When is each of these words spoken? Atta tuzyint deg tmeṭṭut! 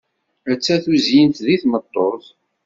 Atta 0.51 0.75
tuzyint 0.83 1.37
deg 1.45 1.59
tmeṭṭut! 1.61 2.25